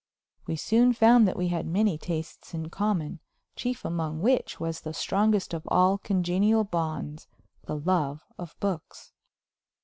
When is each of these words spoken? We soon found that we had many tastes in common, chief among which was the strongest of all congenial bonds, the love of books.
We 0.47 0.55
soon 0.55 0.93
found 0.93 1.27
that 1.27 1.37
we 1.37 1.49
had 1.49 1.67
many 1.67 1.95
tastes 1.95 2.55
in 2.55 2.71
common, 2.71 3.19
chief 3.55 3.85
among 3.85 4.19
which 4.19 4.59
was 4.59 4.81
the 4.81 4.95
strongest 4.95 5.53
of 5.53 5.61
all 5.67 5.99
congenial 5.99 6.63
bonds, 6.63 7.27
the 7.65 7.77
love 7.77 8.23
of 8.35 8.59
books. 8.59 9.13